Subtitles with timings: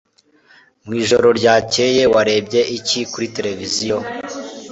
[0.85, 3.97] Mwijoro ryakeye warebye iki kuri tereviziyo